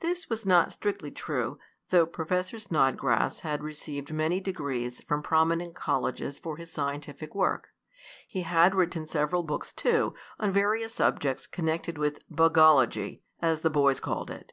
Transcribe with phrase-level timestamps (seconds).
[0.00, 1.58] This was not strictly true,
[1.88, 7.70] though Professor Snodgrass had received many degrees from prominent colleges for his scientific work.
[8.28, 13.98] He had written several books, too, on various subjects connected with "bugology," as the boys
[13.98, 14.52] called it.